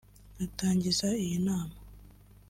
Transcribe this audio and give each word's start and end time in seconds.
Atangiza 0.43 1.07
iyi 1.23 1.37
nama 1.45 1.75